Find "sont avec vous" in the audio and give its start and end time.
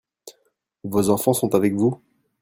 1.35-2.01